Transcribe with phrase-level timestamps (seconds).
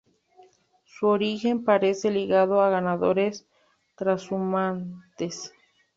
[0.83, 3.45] Su origen parece ligado a ganaderos
[3.95, 5.53] trashumantes.